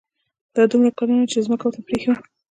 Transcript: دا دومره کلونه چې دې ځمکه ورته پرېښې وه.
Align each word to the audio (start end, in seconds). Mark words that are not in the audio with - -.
دا 0.55 0.63
دومره 0.71 0.89
کلونه 0.97 1.23
چې 1.31 1.35
دې 1.37 1.45
ځمکه 1.47 1.63
ورته 1.65 1.81
پرېښې 1.87 2.07
وه. 2.11 2.17